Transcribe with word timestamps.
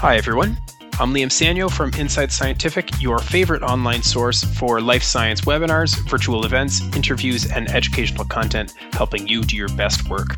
Hi, 0.00 0.16
everyone. 0.16 0.58
I'm 1.00 1.14
Liam 1.14 1.28
Sanyo 1.28 1.70
from 1.70 1.90
Inside 1.94 2.30
Scientific, 2.30 3.00
your 3.00 3.18
favorite 3.18 3.62
online 3.62 4.02
source 4.02 4.44
for 4.44 4.82
life 4.82 5.02
science 5.02 5.40
webinars, 5.40 5.98
virtual 6.06 6.44
events, 6.44 6.82
interviews, 6.94 7.50
and 7.50 7.66
educational 7.70 8.26
content 8.26 8.74
helping 8.92 9.26
you 9.26 9.42
do 9.42 9.56
your 9.56 9.70
best 9.70 10.06
work. 10.10 10.36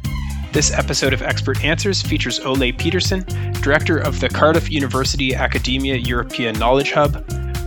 This 0.53 0.73
episode 0.73 1.13
of 1.13 1.23
Expert 1.23 1.65
Answers 1.65 2.01
features 2.01 2.39
Ole 2.39 2.73
Petersen, 2.73 3.25
director 3.61 3.99
of 3.99 4.21
the 4.21 4.29
Cardiff 4.29 4.71
University 4.71 5.35
Academia 5.35 6.01
Europaea 6.01 6.57
Knowledge 6.57 6.93
Hub, 6.93 7.25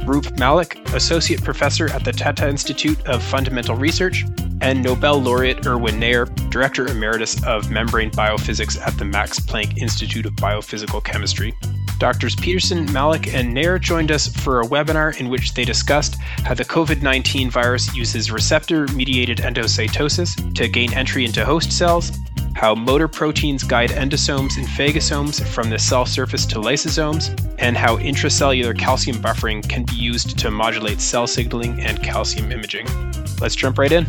Roop 0.08 0.40
Malik, 0.40 0.80
associate 0.94 1.44
professor 1.44 1.92
at 1.92 2.06
the 2.06 2.14
Tata 2.14 2.48
Institute 2.48 3.06
of 3.06 3.22
Fundamental 3.22 3.76
Research, 3.76 4.24
and 4.62 4.82
Nobel 4.82 5.22
laureate 5.22 5.66
Erwin 5.68 6.00
Neher, 6.00 6.26
director 6.50 6.88
emeritus 6.88 7.44
of 7.46 7.70
membrane 7.70 8.12
biophysics 8.12 8.80
at 8.80 8.98
the 8.98 9.06
Max 9.06 9.42
Planck 9.42 9.78
Institute 9.78 10.26
of 10.26 10.34
Biophysical 10.34 11.04
Chemistry. 11.04 11.54
Doctors 12.02 12.36
Petersen, 12.36 12.92
Malik, 12.92 13.32
and 13.32 13.54
Neher 13.54 13.78
joined 13.78 14.12
us 14.12 14.28
for 14.28 14.60
a 14.60 14.66
webinar 14.66 15.16
in 15.20 15.30
which 15.30 15.54
they 15.54 15.64
discussed 15.64 16.16
how 16.44 16.56
the 16.56 16.66
COVID 16.66 17.04
19 17.04 17.52
virus 17.52 17.96
uses 17.96 18.32
receptor 18.32 18.88
mediated 18.88 19.38
endocytosis 19.38 20.56
to 20.56 20.68
gain 20.68 20.92
entry 20.94 21.26
into 21.26 21.46
host 21.46 21.72
cells, 21.72 22.12
how 22.56 22.74
motor 22.74 23.08
proteins 23.08 23.64
guide 23.64 23.92
endosomes 23.92 24.58
and 24.58 24.66
phagosomes 24.66 25.46
from 25.46 25.70
the 25.70 25.78
cell 25.78 26.08
surface 26.08 26.48
to 26.48 26.56
lysosomes, 26.56 27.30
and 27.60 27.78
how 27.78 27.98
intracellular 27.98 28.76
calcium 28.76 29.18
buffering 29.18 29.62
can 29.70 29.84
be 29.84 29.94
used 29.94 30.40
to 30.40 30.50
modulate 30.50 31.00
cell 31.00 31.28
signaling 31.28 31.80
and 31.82 32.02
calcium 32.02 32.52
imaging. 32.52 32.88
Let's 33.40 33.56
jump 33.56 33.78
right 33.78 33.92
in. 33.92 34.08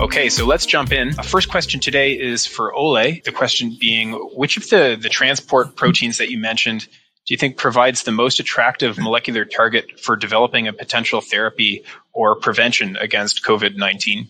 Okay, 0.00 0.30
so 0.30 0.46
let's 0.46 0.64
jump 0.64 0.92
in. 0.92 1.14
Our 1.18 1.24
first 1.24 1.50
question 1.50 1.78
today 1.78 2.12
is 2.12 2.46
for 2.46 2.72
Ole. 2.72 3.20
The 3.22 3.32
question 3.34 3.76
being 3.78 4.12
which 4.34 4.56
of 4.56 4.66
the, 4.70 4.98
the 4.98 5.10
transport 5.10 5.76
proteins 5.76 6.16
that 6.16 6.30
you 6.30 6.38
mentioned 6.38 6.88
do 7.26 7.34
you 7.34 7.36
think 7.36 7.58
provides 7.58 8.04
the 8.04 8.10
most 8.10 8.40
attractive 8.40 8.96
molecular 8.96 9.44
target 9.44 10.00
for 10.00 10.16
developing 10.16 10.66
a 10.66 10.72
potential 10.72 11.20
therapy 11.20 11.84
or 12.14 12.34
prevention 12.40 12.96
against 12.96 13.44
COVID 13.44 13.76
19? 13.76 14.26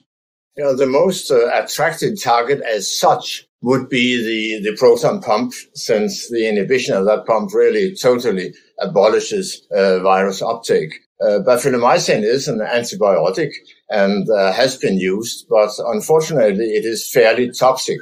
You 0.57 0.65
know, 0.65 0.75
the 0.75 0.89
most 0.89 1.31
uh, 1.31 1.47
attractive 1.55 2.21
target 2.21 2.61
as 2.62 2.93
such 2.93 3.47
would 3.62 3.89
be 3.89 4.61
the, 4.61 4.71
the 4.71 4.77
proton 4.77 5.23
pump, 5.23 5.53
since 5.75 6.29
the 6.31 6.49
inhibition 6.49 6.97
of 6.97 7.05
that 7.05 7.27
pump 7.27 7.55
really 7.55 7.95
totally 7.95 8.53
abolishes 8.81 9.65
uh, 9.71 10.01
virus 10.01 10.43
uptake. 10.43 10.95
Uh, 11.21 11.39
bafilomycin 11.41 12.23
is 12.23 12.49
an 12.49 12.61
antibiotic 12.61 13.51
and 13.91 14.29
uh, 14.31 14.53
has 14.53 14.77
been 14.77 14.99
used, 14.99 15.47
but 15.51 15.71
unfortunately 15.87 16.67
it 16.67 16.85
is 16.85 17.11
fairly 17.11 17.51
toxic. 17.51 17.99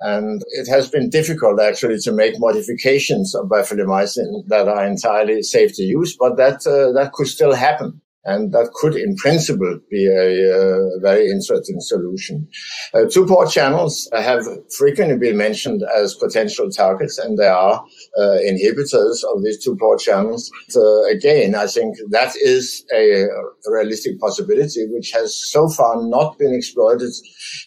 And 0.00 0.42
it 0.50 0.68
has 0.68 0.90
been 0.90 1.10
difficult 1.10 1.60
actually 1.60 1.98
to 2.00 2.12
make 2.12 2.34
modifications 2.38 3.34
of 3.34 3.46
bafilomycin 3.46 4.48
that 4.48 4.68
are 4.68 4.84
entirely 4.84 5.42
safe 5.42 5.74
to 5.76 5.82
use, 5.82 6.16
but 6.18 6.36
that, 6.36 6.66
uh, 6.66 6.92
that 6.92 7.12
could 7.12 7.28
still 7.28 7.54
happen. 7.54 8.01
And 8.24 8.52
that 8.52 8.70
could, 8.74 8.94
in 8.94 9.16
principle, 9.16 9.80
be 9.90 10.06
a, 10.06 10.96
a 10.96 11.00
very 11.00 11.28
interesting 11.28 11.80
solution. 11.80 12.48
Uh, 12.94 13.04
two-port 13.10 13.50
channels 13.50 14.08
have 14.12 14.44
frequently 14.76 15.18
been 15.18 15.36
mentioned 15.36 15.82
as 15.96 16.14
potential 16.14 16.70
targets, 16.70 17.18
and 17.18 17.36
there 17.36 17.52
are 17.52 17.84
uh, 18.16 18.38
inhibitors 18.46 19.24
of 19.34 19.42
these 19.42 19.62
two-port 19.64 19.98
channels. 19.98 20.50
So 20.68 21.04
again, 21.10 21.56
I 21.56 21.66
think 21.66 21.96
that 22.10 22.36
is 22.36 22.84
a, 22.94 23.26
realistic 23.66 24.20
possibility, 24.20 24.86
which 24.90 25.10
has 25.12 25.36
so 25.50 25.68
far 25.68 26.02
not 26.02 26.38
been 26.38 26.54
exploited 26.54 27.10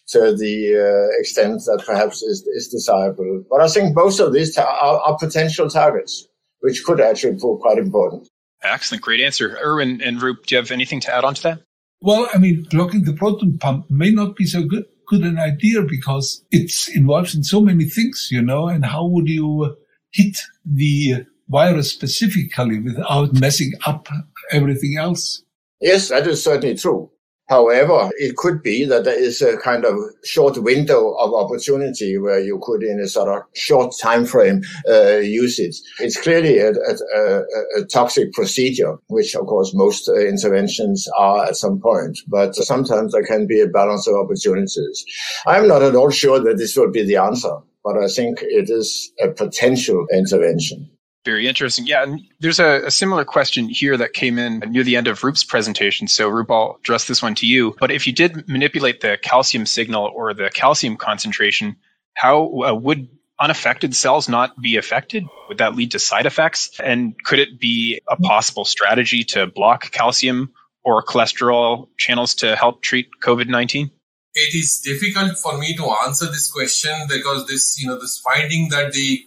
to 0.08 0.36
the 0.36 0.76
uh, 0.76 1.20
extent 1.20 1.62
that 1.66 1.84
perhaps 1.86 2.22
is, 2.22 2.48
is, 2.56 2.68
desirable. 2.68 3.44
But 3.50 3.62
I 3.62 3.68
think 3.68 3.96
both 3.96 4.20
of 4.20 4.34
these 4.34 4.58
are, 4.58 4.66
are 4.66 5.18
potential 5.18 5.70
targets, 5.70 6.28
which 6.60 6.84
could 6.86 7.02
actually 7.02 7.40
prove 7.40 7.62
quite 7.62 7.78
important. 7.78 8.30
Excellent. 8.66 9.04
Great 9.04 9.22
answer. 9.22 9.58
Erwin 9.64 10.02
and 10.02 10.22
Roop, 10.22 10.46
do 10.46 10.56
you 10.56 10.60
have 10.60 10.72
anything 10.72 11.00
to 11.02 11.16
add 11.16 11.24
on 11.24 11.36
to 11.36 11.44
that? 11.44 11.60
Well, 12.02 12.28
I 12.34 12.38
mean, 12.38 12.68
blocking 12.70 13.04
the 13.04 13.14
proton 13.14 13.58
pump 13.58 13.90
may 13.90 14.12
not 14.12 14.36
be 14.36 14.46
so 14.46 14.64
good, 14.64 14.86
good 15.08 15.22
an 15.22 15.40
idea 15.40 15.82
because 15.82 16.44
it's 16.52 16.88
involved 16.96 17.36
in 17.36 17.44
so 17.44 17.62
many 17.62 17.86
things, 17.86 18.28
you 18.32 18.42
know, 18.42 18.68
and 18.68 18.86
how 18.86 19.06
would 19.06 19.28
you 19.28 19.64
uh, 19.64 19.76
hit 20.12 20.38
the 20.66 21.14
uh, 21.16 21.20
virus 21.50 21.92
specifically 21.92 22.80
without 22.80 23.34
messing 23.34 23.72
up 23.86 24.08
everything 24.52 24.98
else? 25.00 25.44
Yes, 25.82 26.10
that 26.10 26.28
is 26.28 26.44
certainly 26.44 26.76
true. 26.76 27.12
However, 27.48 28.10
it 28.18 28.38
could 28.38 28.64
be 28.64 28.86
that 28.86 29.04
there 29.04 29.20
is 29.20 29.42
a 29.42 29.58
kind 29.58 29.86
of 29.86 29.96
short 30.24 30.58
window 30.58 31.12
of 31.12 31.34
opportunity 31.34 32.18
where 32.18 32.40
you 32.40 32.60
could, 32.64 32.82
in 32.82 33.00
a 33.00 33.08
sort 33.08 33.30
of 33.30 33.44
short 33.54 33.94
time 34.02 34.26
frame, 34.26 34.62
uh, 34.90 35.18
use 35.18 35.60
it. 35.60 35.76
It's 36.00 36.20
clearly 36.20 36.58
a, 36.58 36.72
a, 36.72 37.42
a, 37.78 37.86
toxic 37.86 38.34
procedure, 38.34 38.98
which 39.08 39.36
of 39.36 39.46
course 39.46 39.76
most 39.76 40.10
uh, 40.10 40.16
interventions 40.16 41.08
are 41.20 41.46
at 41.46 41.56
some 41.56 41.80
point. 41.80 42.18
But 42.28 42.56
sometimes 42.56 43.12
there 43.12 43.26
can 43.26 43.46
be 43.46 43.62
a 43.62 43.68
balance 43.68 44.08
of 44.08 44.16
opportunities. 44.16 45.06
I'm 45.46 45.68
not 45.68 45.84
at 45.84 45.96
all 45.96 46.10
sure 46.10 46.40
that 46.40 46.58
this 46.58 46.76
will 46.76 46.92
be 46.92 47.04
the 47.04 47.18
answer, 47.18 47.58
but 47.84 47.96
I 47.98 48.08
think 48.08 48.40
it 48.42 48.72
is 48.72 49.12
a 49.22 49.30
potential 49.30 50.08
intervention. 50.12 50.90
Very 51.26 51.48
interesting. 51.48 51.88
Yeah, 51.88 52.04
and 52.04 52.22
there's 52.40 52.60
a, 52.60 52.86
a, 52.86 52.92
similar 52.92 53.26
question 53.26 53.68
here 53.68 53.98
that 53.98 54.14
came 54.14 54.38
in 54.38 54.60
near 54.70 54.84
the 54.84 54.96
end 54.96 55.08
of 55.08 55.24
Roop's 55.24 55.44
presentation. 55.44 56.08
So, 56.08 56.30
Roop, 56.30 56.52
I'll 56.52 56.78
address 56.80 57.08
this 57.08 57.24
one 57.24 57.34
to 57.36 57.48
you. 57.48 57.76
But 57.80 57.90
if 57.90 58.06
you 58.06 58.14
did 58.14 58.48
manipulate 58.48 59.02
the 59.02 59.18
calcium 59.20 59.66
signal 59.66 60.12
or 60.16 60.36
the 60.36 60.52
calcium 60.54 60.98
concentration, 60.98 61.78
how 62.14 62.62
uh, 62.62 62.76
would 62.76 63.10
unaffected 63.40 63.96
cells 63.96 64.30
not 64.30 64.60
be 64.62 64.78
affected? 64.78 65.26
Would 65.50 65.58
that 65.58 65.76
lead 65.76 65.92
to 65.92 66.00
side 66.00 66.28
effects? 66.28 66.80
And 66.80 67.16
could 67.24 67.40
it 67.40 67.60
be 67.60 68.02
a 68.08 68.16
possible 68.18 68.64
strategy 68.64 69.24
to 69.26 69.48
block 69.48 69.92
calcium 69.92 70.54
or 70.84 71.04
cholesterol 71.04 71.88
channels 71.98 72.36
to 72.36 72.56
help 72.56 72.84
treat 72.84 73.08
COVID 73.24 73.48
19? 73.48 73.90
It 74.36 74.54
is 74.54 74.82
difficult 74.82 75.40
for 75.40 75.58
me 75.58 75.76
to 75.76 75.86
answer 76.06 76.26
this 76.26 76.52
question 76.52 76.94
because 77.10 77.48
this, 77.48 77.82
you 77.82 77.88
know, 77.88 78.00
this 78.00 78.20
finding 78.20 78.70
that 78.70 78.94
the 78.94 79.26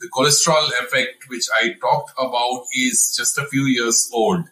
the 0.00 0.08
cholesterol 0.08 0.68
effect, 0.82 1.28
which 1.28 1.46
I 1.62 1.74
talked 1.80 2.12
about, 2.18 2.64
is 2.74 3.14
just 3.16 3.38
a 3.38 3.46
few 3.46 3.64
years 3.64 4.10
old. 4.12 4.44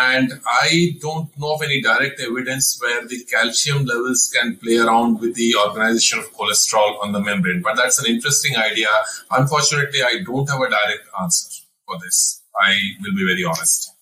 And 0.00 0.32
I 0.46 0.96
don't 1.00 1.36
know 1.38 1.54
of 1.54 1.62
any 1.62 1.82
direct 1.82 2.20
evidence 2.20 2.78
where 2.80 3.06
the 3.06 3.24
calcium 3.24 3.84
levels 3.84 4.32
can 4.34 4.56
play 4.56 4.78
around 4.78 5.20
with 5.20 5.34
the 5.34 5.54
organization 5.56 6.18
of 6.20 6.32
cholesterol 6.32 7.02
on 7.02 7.12
the 7.12 7.20
membrane. 7.20 7.62
But 7.62 7.76
that's 7.76 7.98
an 7.98 8.06
interesting 8.06 8.56
idea. 8.56 8.88
Unfortunately, 9.30 10.02
I 10.02 10.22
don't 10.24 10.48
have 10.48 10.60
a 10.60 10.70
direct 10.70 11.06
answer 11.20 11.62
for 11.86 11.98
this. 12.02 12.42
I 12.58 12.76
will 13.02 13.14
be 13.14 13.24
very 13.24 13.44
honest. 13.44 13.92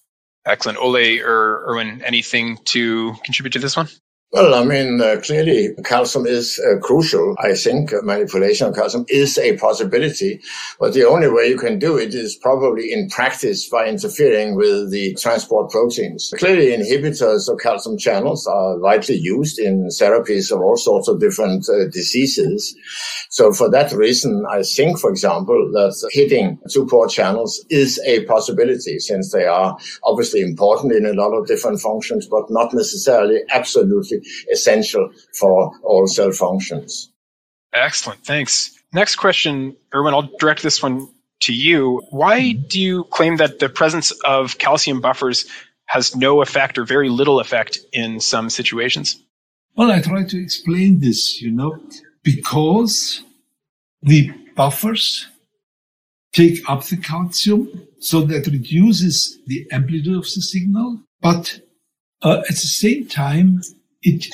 Excellent. 0.47 0.79
Ole 0.79 1.21
or 1.21 1.65
Erwin, 1.69 2.03
anything 2.03 2.59
to 2.67 3.15
contribute 3.25 3.53
to 3.53 3.59
this 3.59 3.77
one? 3.77 3.89
Well, 4.33 4.55
I 4.55 4.63
mean, 4.63 5.01
uh, 5.01 5.17
clearly 5.21 5.71
calcium 5.85 6.25
is 6.25 6.61
uh, 6.61 6.79
crucial. 6.79 7.35
I 7.41 7.55
think 7.55 7.93
manipulation 8.05 8.69
of 8.69 8.77
calcium 8.77 9.05
is 9.09 9.37
a 9.37 9.57
possibility, 9.57 10.41
but 10.79 10.95
the 10.95 11.03
only 11.03 11.27
way 11.27 11.49
you 11.49 11.59
can 11.59 11.81
do 11.81 11.99
it 11.99 12.15
is 12.15 12.37
probably 12.37 12.93
in 12.93 13.09
practice 13.09 13.69
by 13.69 13.89
interfering 13.89 14.55
with 14.55 14.93
the 14.93 15.17
transport 15.17 15.73
proteins. 15.73 16.33
Clearly 16.39 16.69
inhibitors 16.69 17.53
of 17.53 17.59
calcium 17.59 17.99
channels 17.99 18.47
are 18.47 18.79
widely 18.79 19.17
used 19.17 19.59
in 19.59 19.89
therapies 19.89 20.53
of 20.53 20.61
all 20.61 20.77
sorts 20.77 21.09
of 21.09 21.19
different 21.19 21.69
uh, 21.69 21.89
diseases. 21.89 22.77
So 23.31 23.53
for 23.53 23.69
that 23.71 23.91
reason, 23.91 24.47
I 24.49 24.63
think, 24.63 25.01
for 25.01 25.11
example, 25.11 25.71
that 25.73 26.09
hitting 26.13 26.61
two-port 26.71 27.11
channels 27.11 27.65
is 27.69 28.01
a 28.07 28.25
possibility 28.27 29.01
since 29.01 29.33
they 29.33 29.47
are 29.47 29.77
obviously 30.05 30.41
important 30.41 30.93
in 30.93 31.05
a 31.05 31.15
lot 31.15 31.33
of 31.33 31.49
different 31.49 31.81
functions, 31.81 32.29
but 32.31 32.45
not 32.49 32.73
necessarily 32.73 33.41
absolutely 33.53 34.20
essential 34.53 35.11
for 35.39 35.73
all 35.83 36.07
cell 36.07 36.33
functions. 36.33 37.13
Excellent. 37.73 38.25
Thanks. 38.25 38.71
Next 38.93 39.17
question, 39.17 39.77
Erwin, 39.95 40.15
I'll 40.15 40.31
direct 40.39 40.63
this 40.63 40.83
one 40.83 41.09
to 41.43 41.53
you. 41.53 42.03
Why 42.11 42.53
do 42.53 42.81
you 42.81 43.05
claim 43.05 43.37
that 43.37 43.61
the 43.61 43.69
presence 43.69 44.11
of 44.25 44.59
calcium 44.59 45.01
buffers 45.01 45.47
has 45.87 46.15
no 46.15 46.43
effect 46.43 46.79
or 46.79 46.85
very 46.85 47.09
little 47.09 47.41
effect 47.41 47.79
in 47.93 48.21
some 48.21 48.51
situations? 48.51 49.21
Well, 49.77 49.91
I 49.91 50.01
try 50.01 50.25
to 50.25 50.43
explain 50.43 51.01
this, 51.01 51.41
you 51.41 51.51
know, 51.51 51.79
because 52.23 53.23
the 54.03 54.31
buffers 54.57 55.27
take 56.33 56.69
up 56.69 56.85
the 56.85 56.97
calcium 56.97 57.87
so 57.99 58.23
that 58.23 58.47
reduces 58.47 59.39
the 59.47 59.67
amplitude 59.73 60.17
of 60.17 60.25
the 60.25 60.43
signal, 60.43 61.01
but 61.21 61.61
uh, 62.23 62.41
at 62.41 62.49
the 62.49 62.55
same 62.55 63.07
time, 63.07 63.63
it 64.03 64.27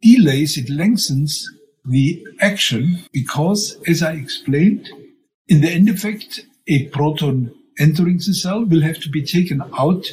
delays, 0.00 0.56
it 0.56 0.70
lengthens 0.70 1.48
the 1.84 2.24
action 2.40 3.04
because, 3.12 3.78
as 3.86 4.02
I 4.02 4.12
explained, 4.12 4.88
in 5.48 5.60
the 5.60 5.70
end 5.70 5.88
effect, 5.88 6.40
a 6.66 6.86
proton 6.88 7.54
entering 7.78 8.18
the 8.18 8.34
cell 8.34 8.64
will 8.64 8.82
have 8.82 9.00
to 9.00 9.08
be 9.08 9.24
taken 9.24 9.62
out 9.78 10.06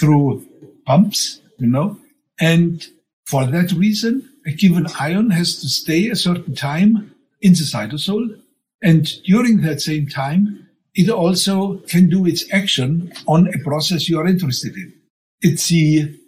through 0.00 0.46
pumps, 0.86 1.40
you 1.58 1.66
know, 1.66 1.98
and 2.40 2.86
for 3.26 3.44
that 3.46 3.72
reason, 3.72 4.28
a 4.46 4.52
given 4.52 4.86
ion 4.98 5.30
has 5.30 5.60
to 5.60 5.68
stay 5.68 6.08
a 6.08 6.16
certain 6.16 6.54
time 6.54 7.14
in 7.42 7.52
the 7.52 7.58
cytosol. 7.58 8.40
And 8.82 9.06
during 9.24 9.60
that 9.60 9.80
same 9.80 10.08
time, 10.08 10.68
it 10.94 11.10
also 11.10 11.78
can 11.88 12.08
do 12.08 12.24
its 12.24 12.50
action 12.52 13.12
on 13.26 13.48
a 13.48 13.58
process 13.62 14.08
you 14.08 14.18
are 14.18 14.26
interested 14.26 14.74
in. 14.74 14.94
It's 15.42 15.68
the 15.68 16.18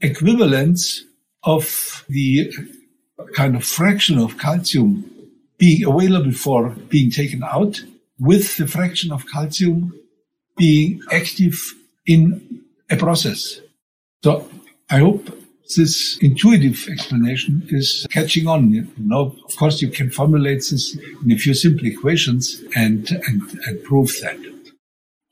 equivalence 0.00 1.04
of 1.44 2.04
the 2.08 2.52
kind 3.34 3.56
of 3.56 3.64
fraction 3.64 4.18
of 4.18 4.38
calcium 4.38 5.10
being 5.58 5.84
available 5.84 6.32
for 6.32 6.70
being 6.88 7.10
taken 7.10 7.42
out 7.42 7.82
with 8.18 8.56
the 8.56 8.66
fraction 8.66 9.12
of 9.12 9.26
calcium 9.30 9.92
being 10.56 11.00
active 11.12 11.58
in 12.06 12.62
a 12.90 12.96
process. 12.96 13.60
So 14.24 14.48
I 14.90 14.98
hope 14.98 15.30
this 15.76 16.18
intuitive 16.20 16.88
explanation 16.88 17.66
is 17.68 18.06
catching 18.10 18.46
on. 18.46 18.70
You 18.72 18.88
know, 18.98 19.36
of 19.44 19.56
course, 19.56 19.82
you 19.82 19.88
can 19.88 20.10
formulate 20.10 20.58
this 20.58 20.96
in 21.22 21.30
a 21.30 21.36
few 21.36 21.54
simple 21.54 21.86
equations 21.86 22.62
and, 22.74 23.08
and, 23.26 23.42
and 23.66 23.84
prove 23.84 24.10
that. 24.22 24.38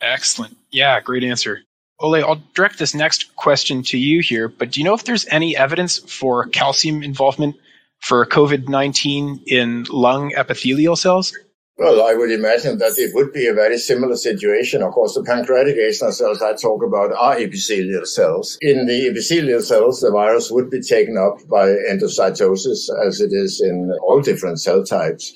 Excellent. 0.00 0.56
Yeah, 0.70 1.00
great 1.00 1.24
answer. 1.24 1.62
Ole, 1.98 2.22
I'll 2.22 2.42
direct 2.54 2.78
this 2.78 2.94
next 2.94 3.34
question 3.36 3.82
to 3.84 3.98
you 3.98 4.20
here, 4.20 4.48
but 4.48 4.72
do 4.72 4.80
you 4.80 4.84
know 4.84 4.94
if 4.94 5.04
there's 5.04 5.26
any 5.30 5.56
evidence 5.56 5.98
for 5.98 6.46
calcium 6.48 7.02
involvement 7.02 7.56
for 8.00 8.26
COVID 8.26 8.68
19 8.68 9.44
in 9.46 9.84
lung 9.88 10.34
epithelial 10.34 10.96
cells? 10.96 11.32
Well, 11.78 12.02
I 12.02 12.14
would 12.14 12.30
imagine 12.30 12.78
that 12.78 12.98
it 12.98 13.14
would 13.14 13.34
be 13.34 13.46
a 13.46 13.52
very 13.52 13.76
similar 13.76 14.16
situation. 14.16 14.82
Of 14.82 14.92
course, 14.92 15.12
the 15.12 15.22
pancreatic 15.22 15.76
acinar 15.76 16.10
cells 16.10 16.40
I 16.40 16.54
talk 16.54 16.82
about 16.82 17.12
are 17.12 17.38
epithelial 17.38 18.06
cells. 18.06 18.56
In 18.62 18.86
the 18.86 19.08
epithelial 19.08 19.60
cells, 19.60 20.00
the 20.00 20.10
virus 20.10 20.50
would 20.50 20.70
be 20.70 20.80
taken 20.80 21.18
up 21.18 21.46
by 21.50 21.68
endocytosis 21.68 22.88
as 23.06 23.20
it 23.20 23.30
is 23.34 23.60
in 23.60 23.92
all 24.02 24.22
different 24.22 24.58
cell 24.58 24.84
types. 24.84 25.34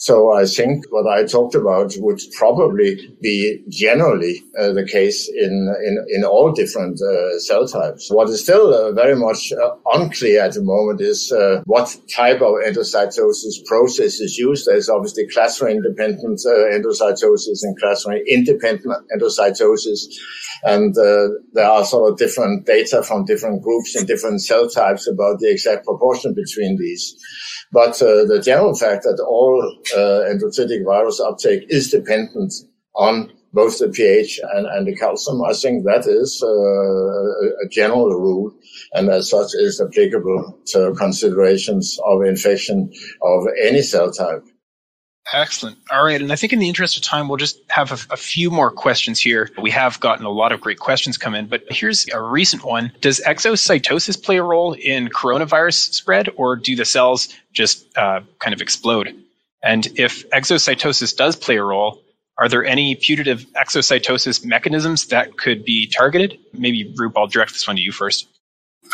So 0.00 0.32
I 0.32 0.44
think 0.44 0.84
what 0.90 1.06
I 1.06 1.24
talked 1.24 1.54
about 1.54 1.94
would 1.98 2.20
probably 2.36 3.16
be 3.22 3.62
generally 3.68 4.42
uh, 4.58 4.72
the 4.72 4.84
case 4.84 5.28
in, 5.28 5.72
in, 5.84 6.04
in 6.10 6.24
all 6.24 6.50
different 6.50 7.00
uh, 7.00 7.38
cell 7.38 7.66
types. 7.66 8.10
What 8.10 8.28
is 8.28 8.42
still 8.42 8.74
uh, 8.74 8.90
very 8.92 9.14
much 9.14 9.52
uh, 9.52 9.70
unclear 9.94 10.42
at 10.42 10.54
the 10.54 10.62
moment 10.62 11.00
is 11.00 11.30
uh, 11.30 11.62
what 11.64 11.96
type 12.12 12.42
of 12.42 12.54
endocytosis 12.66 13.64
process 13.66 14.18
is 14.18 14.36
used. 14.36 14.66
There's 14.66 14.88
obviously 14.88 15.28
clathrin 15.28 15.75
independent 15.76 16.40
uh, 16.46 16.66
endocytosis 16.76 17.60
and 17.62 17.78
clathrin 17.80 18.20
independent 18.26 18.94
endocytosis. 19.14 20.00
And 20.64 20.94
there 21.52 21.68
are 21.68 21.84
sort 21.84 22.10
of 22.10 22.18
different 22.18 22.66
data 22.66 23.02
from 23.02 23.24
different 23.24 23.62
groups 23.62 23.94
and 23.94 24.06
different 24.06 24.42
cell 24.42 24.68
types 24.68 25.06
about 25.06 25.38
the 25.40 25.50
exact 25.50 25.84
proportion 25.84 26.34
between 26.34 26.78
these. 26.78 27.14
But 27.72 28.00
uh, 28.00 28.24
the 28.24 28.40
general 28.44 28.74
fact 28.74 29.02
that 29.04 29.22
all 29.28 29.60
uh, 29.94 30.32
endocytic 30.32 30.84
virus 30.84 31.20
uptake 31.20 31.66
is 31.68 31.90
dependent 31.90 32.52
on 32.94 33.32
both 33.52 33.78
the 33.78 33.88
pH 33.88 34.40
and, 34.54 34.66
and 34.66 34.86
the 34.86 34.94
calcium, 34.94 35.42
I 35.42 35.54
think 35.54 35.84
that 35.84 36.06
is 36.06 36.42
uh, 36.42 37.64
a 37.64 37.68
general 37.70 38.10
rule 38.10 38.52
and 38.92 39.08
as 39.08 39.30
such 39.30 39.50
is 39.54 39.80
applicable 39.80 40.58
to 40.66 40.94
considerations 40.96 41.98
of 42.04 42.22
infection 42.22 42.92
of 43.22 43.46
any 43.62 43.82
cell 43.82 44.10
type. 44.10 44.44
Excellent. 45.32 45.76
All 45.90 46.04
right. 46.04 46.20
And 46.20 46.32
I 46.32 46.36
think 46.36 46.52
in 46.52 46.60
the 46.60 46.68
interest 46.68 46.96
of 46.96 47.02
time, 47.02 47.28
we'll 47.28 47.36
just 47.36 47.58
have 47.68 47.90
a, 47.90 48.14
a, 48.14 48.16
few 48.16 48.50
more 48.50 48.70
questions 48.70 49.20
here. 49.20 49.50
We 49.60 49.70
have 49.70 49.98
gotten 49.98 50.24
a 50.24 50.30
lot 50.30 50.52
of 50.52 50.60
great 50.60 50.78
questions 50.78 51.18
come 51.18 51.34
in, 51.34 51.46
but 51.46 51.64
here's 51.68 52.08
a 52.12 52.20
recent 52.20 52.64
one. 52.64 52.92
Does 53.00 53.20
exocytosis 53.26 54.22
play 54.22 54.36
a 54.36 54.42
role 54.42 54.74
in 54.74 55.08
coronavirus 55.08 55.94
spread, 55.94 56.28
or 56.36 56.54
do 56.54 56.76
the 56.76 56.84
cells 56.84 57.28
just 57.52 57.86
uh, 57.98 58.20
kind 58.38 58.54
of 58.54 58.60
explode? 58.60 59.14
And 59.62 59.86
if 59.98 60.28
exocytosis 60.30 61.16
does 61.16 61.34
play 61.34 61.56
a 61.56 61.62
role, 61.62 62.02
are 62.38 62.48
there 62.48 62.64
any 62.64 62.94
putative 62.94 63.46
exocytosis 63.56 64.44
mechanisms 64.44 65.06
that 65.08 65.36
could 65.36 65.64
be 65.64 65.88
targeted? 65.88 66.38
Maybe, 66.52 66.92
Roop, 66.96 67.16
I'll 67.16 67.26
direct 67.26 67.52
this 67.52 67.66
one 67.66 67.76
to 67.76 67.82
you 67.82 67.92
first. 67.92 68.28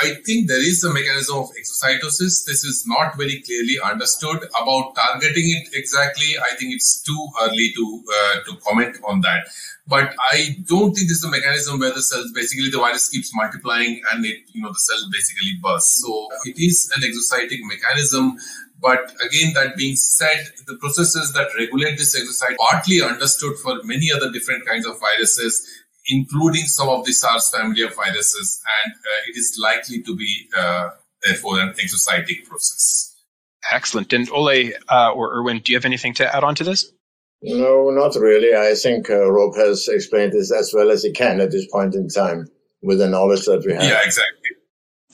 I 0.00 0.14
think 0.24 0.48
there 0.48 0.60
is 0.60 0.84
a 0.84 0.92
mechanism 0.92 1.38
of 1.38 1.50
exocytosis. 1.58 2.44
This 2.44 2.64
is 2.64 2.84
not 2.86 3.16
very 3.16 3.42
clearly 3.42 3.76
understood. 3.84 4.38
About 4.60 4.94
targeting 4.94 5.44
it 5.56 5.68
exactly, 5.74 6.36
I 6.38 6.54
think 6.56 6.74
it's 6.74 7.02
too 7.02 7.28
early 7.42 7.72
to 7.74 8.04
uh, 8.16 8.34
to 8.46 8.56
comment 8.66 8.96
on 9.04 9.20
that. 9.22 9.46
But 9.86 10.14
I 10.30 10.56
don't 10.66 10.94
think 10.94 11.08
this 11.08 11.18
is 11.18 11.24
a 11.24 11.30
mechanism 11.30 11.80
where 11.80 11.92
the 11.92 12.02
cells 12.02 12.30
basically 12.32 12.70
the 12.70 12.78
virus 12.78 13.08
keeps 13.08 13.34
multiplying 13.34 14.00
and 14.12 14.24
it 14.24 14.38
you 14.52 14.62
know 14.62 14.68
the 14.68 14.78
cell 14.78 15.02
basically 15.12 15.52
bursts. 15.62 16.02
So 16.02 16.28
it 16.44 16.58
is 16.58 16.90
an 16.96 17.02
exocytic 17.02 17.58
mechanism. 17.62 18.36
But 18.80 19.14
again, 19.24 19.52
that 19.54 19.76
being 19.76 19.94
said, 19.94 20.44
the 20.66 20.74
processes 20.76 21.32
that 21.34 21.54
regulate 21.56 21.98
this 21.98 22.18
exocyte 22.18 22.56
partly 22.56 23.00
understood 23.00 23.56
for 23.62 23.80
many 23.84 24.10
other 24.10 24.30
different 24.32 24.66
kinds 24.66 24.86
of 24.86 24.98
viruses 24.98 25.81
including 26.06 26.64
some 26.64 26.88
of 26.88 27.04
the 27.04 27.12
SARS 27.12 27.50
family 27.50 27.82
of 27.82 27.94
viruses, 27.94 28.60
and 28.84 28.92
uh, 28.92 29.28
it 29.28 29.36
is 29.36 29.58
likely 29.62 30.02
to 30.02 30.16
be, 30.16 30.48
uh, 30.56 30.90
therefore, 31.24 31.60
an 31.60 31.74
exocytic 31.74 32.44
process. 32.46 33.14
Excellent. 33.70 34.12
And 34.12 34.28
Ole 34.30 34.72
uh, 34.88 35.12
or 35.12 35.36
Erwin, 35.36 35.60
do 35.60 35.72
you 35.72 35.78
have 35.78 35.84
anything 35.84 36.14
to 36.14 36.34
add 36.34 36.44
on 36.44 36.54
to 36.56 36.64
this? 36.64 36.92
No, 37.42 37.90
not 37.90 38.14
really. 38.16 38.54
I 38.54 38.74
think 38.74 39.10
uh, 39.10 39.30
Roop 39.30 39.56
has 39.56 39.88
explained 39.88 40.32
this 40.32 40.52
as 40.52 40.72
well 40.74 40.90
as 40.90 41.02
he 41.02 41.12
can 41.12 41.40
at 41.40 41.50
this 41.50 41.66
point 41.70 41.94
in 41.94 42.08
time 42.08 42.46
with 42.82 42.98
the 42.98 43.08
knowledge 43.08 43.44
that 43.46 43.64
we 43.66 43.72
have. 43.72 43.82
Yeah, 43.82 44.00
exactly. 44.04 44.50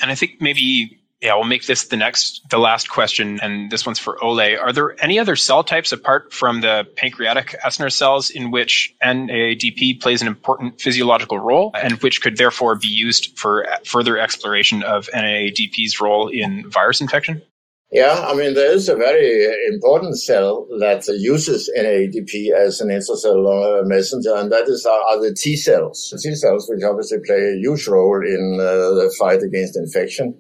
And 0.01 0.11
I 0.11 0.15
think 0.15 0.41
maybe 0.41 0.98
yeah, 1.21 1.35
we'll 1.35 1.45
make 1.45 1.67
this 1.67 1.89
the 1.89 1.97
next, 1.97 2.49
the 2.49 2.59
last 2.59 2.89
question, 2.89 3.41
and 3.43 3.71
this 3.71 3.85
one's 3.85 3.99
for 3.99 4.23
Ole. 4.23 4.57
Are 4.57 4.73
there 4.73 5.03
any 5.03 5.19
other 5.19 5.35
cell 5.35 5.65
types 5.65 5.91
apart 5.91 6.33
from 6.33 6.61
the 6.61 6.87
pancreatic 6.97 7.57
acinar 7.65 7.93
cells 7.93 8.31
in 8.31 8.53
which 8.53 8.95
NAADP 9.05 10.01
plays 10.01 10.23
an 10.23 10.29
important 10.29 10.81
physiological 10.81 11.39
role, 11.41 11.73
and 11.75 12.01
which 12.03 12.23
could 12.23 12.37
therefore 12.37 12.77
be 12.77 12.89
used 12.89 13.37
for 13.37 13.67
further 13.85 14.17
exploration 14.17 14.85
of 14.85 15.09
NAADP's 15.09 16.01
role 16.01 16.29
in 16.29 16.71
virus 16.71 17.01
infection? 17.01 17.43
Yeah, 17.91 18.27
I 18.29 18.35
mean, 18.35 18.53
there 18.53 18.71
is 18.71 18.91
a 18.91 18.97
very 18.97 19.47
important 19.73 20.19
cell 20.19 20.67
that 20.79 21.09
uses 21.09 21.71
NAADP 21.77 22.53
as 22.53 22.83
an 22.83 22.91
intracellular 22.91 23.87
messenger, 23.87 24.37
and 24.37 24.53
that 24.53 24.69
is 24.69 24.85
are 24.85 25.21
the 25.21 25.35
T 25.35 25.57
cells. 25.57 26.15
T 26.23 26.35
cells, 26.35 26.69
which 26.69 26.85
obviously 26.85 27.19
play 27.25 27.55
a 27.55 27.57
huge 27.57 27.89
role 27.89 28.23
in 28.23 28.59
uh, 28.61 28.93
the 28.93 29.13
fight 29.19 29.43
against 29.43 29.77
infection. 29.77 30.39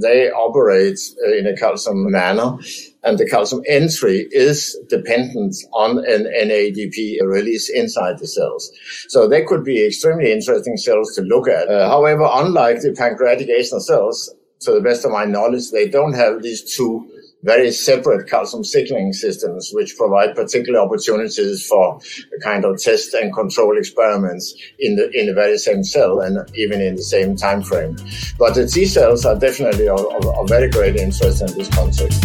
They 0.00 0.30
operate 0.30 0.98
uh, 1.26 1.32
in 1.32 1.46
a 1.46 1.56
calcium 1.56 2.10
manner 2.10 2.58
and 3.02 3.18
the 3.18 3.28
calcium 3.28 3.62
entry 3.66 4.28
is 4.30 4.78
dependent 4.88 5.56
on 5.72 5.98
an 5.98 6.24
NAADP 6.24 7.20
release 7.22 7.70
inside 7.70 8.18
the 8.18 8.26
cells. 8.26 8.70
So 9.08 9.28
they 9.28 9.44
could 9.44 9.64
be 9.64 9.86
extremely 9.86 10.32
interesting 10.32 10.76
cells 10.76 11.14
to 11.14 11.22
look 11.22 11.48
at. 11.48 11.68
Uh, 11.68 11.88
however, 11.88 12.28
unlike 12.30 12.82
the 12.82 12.92
pancreatic 12.92 13.48
cells, 13.64 14.34
to 14.60 14.72
the 14.72 14.80
best 14.80 15.04
of 15.04 15.10
my 15.10 15.24
knowledge, 15.24 15.70
they 15.70 15.88
don't 15.88 16.12
have 16.12 16.42
these 16.42 16.76
two 16.76 17.08
very 17.42 17.70
separate 17.70 18.28
calcium 18.28 18.64
signaling 18.64 19.12
systems, 19.12 19.70
which 19.72 19.96
provide 19.96 20.34
particular 20.34 20.80
opportunities 20.80 21.66
for 21.66 22.00
a 22.36 22.40
kind 22.40 22.64
of 22.64 22.80
test 22.80 23.14
and 23.14 23.34
control 23.34 23.78
experiments 23.78 24.54
in 24.78 24.96
the 24.96 25.10
in 25.18 25.26
the 25.26 25.34
very 25.34 25.58
same 25.58 25.82
cell 25.82 26.20
and 26.20 26.38
even 26.54 26.80
in 26.80 26.96
the 26.96 27.02
same 27.02 27.36
time 27.36 27.62
frame. 27.62 27.96
But 28.38 28.54
the 28.54 28.66
T 28.66 28.86
cells 28.86 29.24
are 29.24 29.38
definitely 29.38 29.88
of, 29.88 30.00
of 30.00 30.48
very 30.48 30.68
great 30.68 30.96
interest 30.96 31.42
in 31.42 31.56
this 31.56 31.68
context. 31.68 32.24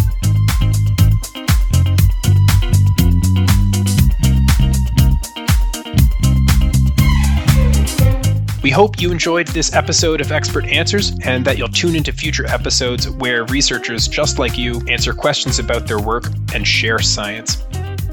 We 8.66 8.72
hope 8.72 9.00
you 9.00 9.12
enjoyed 9.12 9.46
this 9.46 9.72
episode 9.74 10.20
of 10.20 10.32
Expert 10.32 10.64
Answers 10.66 11.16
and 11.22 11.44
that 11.44 11.56
you'll 11.56 11.68
tune 11.68 11.94
into 11.94 12.12
future 12.12 12.44
episodes 12.48 13.08
where 13.08 13.44
researchers 13.44 14.08
just 14.08 14.40
like 14.40 14.58
you 14.58 14.82
answer 14.88 15.14
questions 15.14 15.60
about 15.60 15.86
their 15.86 16.00
work 16.00 16.24
and 16.52 16.66
share 16.66 16.98
science. 16.98 17.62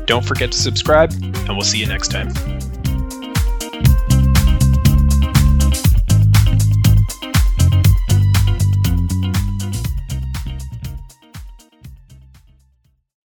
Don't 0.05 0.23
forget 0.23 0.51
to 0.51 0.57
subscribe, 0.59 1.11
and 1.11 1.49
we'll 1.49 1.61
see 1.61 1.79
you 1.79 1.87
next 1.87 2.09
time. 2.09 2.52